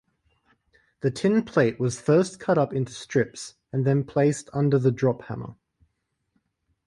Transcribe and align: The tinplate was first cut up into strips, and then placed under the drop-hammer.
The 1.01 1.11
tinplate 1.11 1.77
was 1.79 2.01
first 2.01 2.39
cut 2.39 2.57
up 2.57 2.73
into 2.73 2.91
strips, 2.91 3.53
and 3.71 3.85
then 3.85 4.03
placed 4.03 4.49
under 4.51 4.79
the 4.79 4.89
drop-hammer. 4.91 5.55